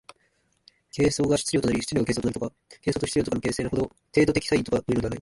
[0.89, 3.85] 形相が質料となり質料が形相となるとか、形相と質料とか形成の程
[4.25, 5.09] 度的差異とかというのではない。